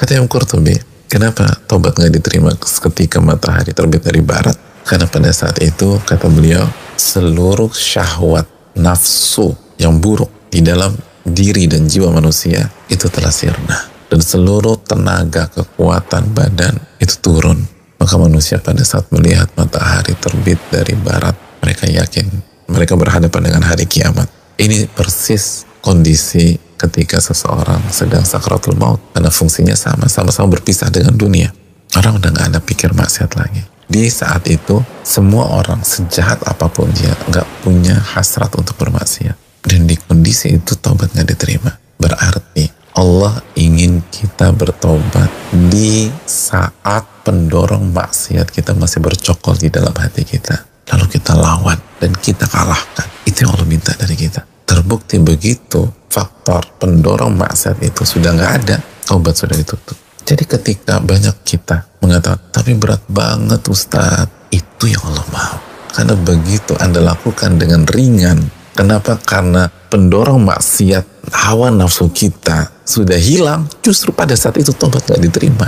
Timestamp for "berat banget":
62.76-63.62